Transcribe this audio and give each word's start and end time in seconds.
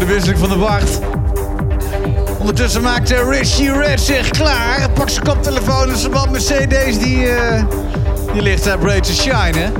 de 0.00 0.06
wisseling 0.06 0.38
van 0.38 0.48
de 0.48 0.56
wacht. 0.56 1.00
Ondertussen 2.38 2.82
maakt 2.82 3.10
Richie 3.10 3.72
Red 3.72 4.00
zich 4.00 4.30
klaar. 4.30 4.90
Pak 4.90 5.08
zijn 5.08 5.24
koptelefoon 5.24 5.90
en 5.90 5.96
zijn 5.96 6.12
band 6.12 6.30
met 6.30 6.44
cd's. 6.44 6.98
Die, 6.98 7.16
uh, 7.16 7.62
die 8.32 8.42
ligt 8.42 8.64
daar 8.64 8.78
breed 8.78 9.02
te 9.02 9.14
shine, 9.14 9.72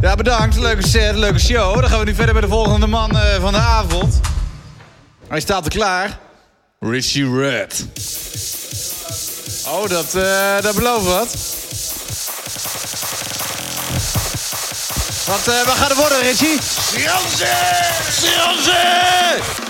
Ja, 0.01 0.14
bedankt. 0.14 0.57
Leuke 0.57 0.89
set, 0.89 1.14
leuke 1.14 1.39
show. 1.39 1.80
Dan 1.80 1.91
gaan 1.91 1.99
we 1.99 2.05
nu 2.05 2.14
verder 2.14 2.34
met 2.34 2.43
de 2.43 2.49
volgende 2.49 2.86
man 2.86 3.16
uh, 3.16 3.22
van 3.41 3.53
de 3.53 3.59
avond. 3.59 4.20
Hij 5.28 5.41
staat 5.41 5.64
er 5.64 5.70
klaar. 5.70 6.18
Richie 6.80 7.39
Red. 7.39 7.86
Oh, 9.66 9.89
dat, 9.89 10.14
uh, 10.14 10.61
dat 10.61 10.74
belooft 10.74 11.07
wat. 11.07 11.36
Wat, 15.26 15.55
uh, 15.55 15.64
wat 15.64 15.74
gaat 15.74 15.89
het 15.89 15.99
worden, 15.99 16.20
Richie? 16.20 16.59
Siranze! 16.62 17.47
Siranze! 18.11 19.68